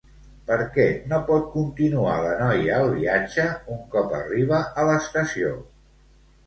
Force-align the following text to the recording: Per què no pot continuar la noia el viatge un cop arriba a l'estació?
Per 0.45 0.55
què 0.77 0.85
no 1.11 1.19
pot 1.27 1.45
continuar 1.57 2.15
la 2.29 2.33
noia 2.41 2.81
el 2.87 2.91
viatge 2.97 3.47
un 3.77 3.87
cop 3.95 4.19
arriba 4.25 4.67
a 4.85 4.89
l'estació? 4.91 5.59